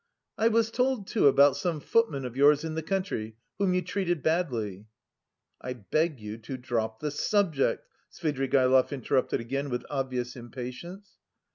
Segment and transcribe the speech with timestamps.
[0.35, 4.23] "I was told too about some footman of yours in the country whom you treated
[4.23, 4.87] badly."
[5.61, 11.17] "I beg you to drop the subject," Svidrigaïlov interrupted again with obvious impatience.